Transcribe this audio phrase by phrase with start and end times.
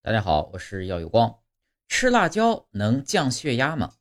[0.00, 1.40] 大家好，我是耀有光。
[1.88, 3.96] 吃辣椒能降血压吗？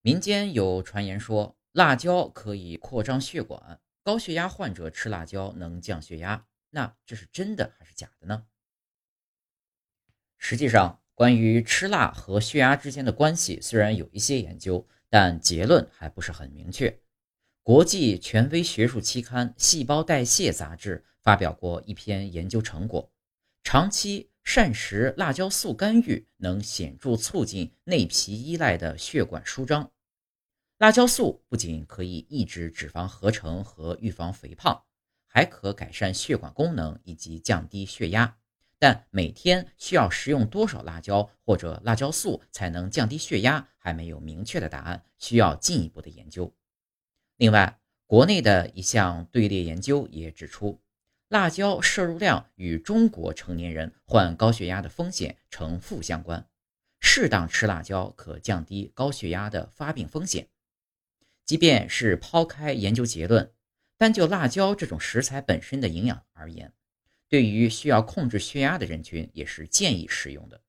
[0.00, 6.46] 民间有传言说辣椒可以扩张血管，高血压患者吃辣椒能降血压。
[6.70, 8.46] 那这是真的还是假的呢？
[10.38, 17.00] 实际上，关于吃辣和血压之间的关系，虽然有一些研究，但结论还不是很明确。
[17.62, 23.12] 国际权威学术期刊《细胞代谢》杂志发表过一篇研究成果，
[23.62, 24.30] 长期。
[24.44, 29.90] 膳食辣椒素干预能显著促进内皮依赖的血管舒张。
[30.78, 34.82] 辣椒素不仅可以抑制脂肪合成和预防肥胖，
[35.26, 38.36] 还可改善血管功能以及降低血压。
[38.78, 46.52] 但每天需要食用多少辣椒或者辣椒素才能降低血压，还没有明确的答案，需要进一步的研究。
[47.36, 50.80] 另外，国内的一项队列研究也指出。
[51.32, 56.46] 辣椒摄入量与中国成年人患高血压的风险呈负相关，
[57.00, 60.48] 适当吃辣椒可降低高血压的发病风险。
[61.46, 63.50] 即便是抛开研究结论，
[63.96, 66.74] 单就辣椒这种食材本身的营养而言，
[67.30, 70.60] 对于需要控制血压的人群也是建议食用的。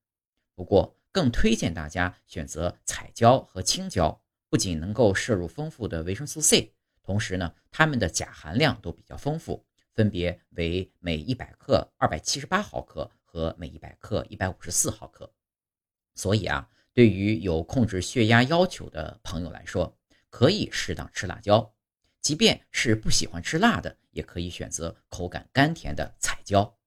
[0.55, 6.71] 不过，更推荐大家选择彩椒和青椒，不仅能够摄入丰富的维生素 C，
[7.03, 9.65] 同时呢，它们的钾含量都比较丰富。
[9.93, 15.31] 分别为每一百克二百七十八毫克和每一百克一百五十四毫克，
[16.15, 19.97] 所以啊，对于有控制血压要求的朋友来说，
[20.29, 21.73] 可以适当吃辣椒；
[22.21, 26.77] 即便是不喜欢吃辣的，也可以选择口感甘甜的彩椒。